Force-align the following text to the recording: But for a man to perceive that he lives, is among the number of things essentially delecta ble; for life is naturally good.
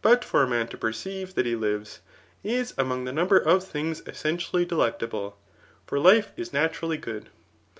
But 0.00 0.24
for 0.24 0.44
a 0.44 0.48
man 0.48 0.68
to 0.68 0.78
perceive 0.78 1.34
that 1.34 1.44
he 1.44 1.56
lives, 1.56 1.98
is 2.44 2.72
among 2.78 3.04
the 3.04 3.10
number 3.12 3.36
of 3.36 3.64
things 3.64 4.00
essentially 4.06 4.64
delecta 4.64 5.10
ble; 5.10 5.36
for 5.88 5.98
life 5.98 6.30
is 6.36 6.52
naturally 6.52 6.98
good. 6.98 7.30